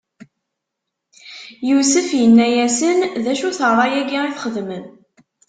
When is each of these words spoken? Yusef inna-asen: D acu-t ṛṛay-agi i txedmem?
Yusef 1.69 2.07
inna-asen: 2.23 2.99
D 3.23 3.25
acu-t 3.31 3.59
ṛṛay-agi 3.71 4.19
i 4.27 4.31
txedmem? 4.35 4.85